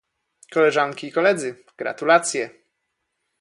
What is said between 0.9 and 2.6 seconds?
i Koledzy, gratulacje!